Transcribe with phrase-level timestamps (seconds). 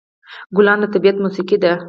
[0.55, 1.71] ګلان د طبیعت موسيقي ده.